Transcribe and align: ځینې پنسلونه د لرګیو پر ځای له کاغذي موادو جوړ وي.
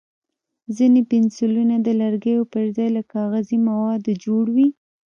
ځینې 0.75 1.01
پنسلونه 1.11 1.75
د 1.81 1.87
لرګیو 2.01 2.49
پر 2.53 2.65
ځای 2.75 2.89
له 2.97 3.01
کاغذي 3.13 3.57
موادو 3.67 4.11
جوړ 4.23 4.45
وي. 4.55 4.67